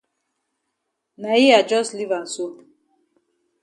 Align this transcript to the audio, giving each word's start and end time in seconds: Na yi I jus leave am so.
Na 1.21 1.31
yi 1.41 1.47
I 1.59 1.61
jus 1.69 1.89
leave 1.97 2.15
am 2.19 2.25
so. 2.33 2.45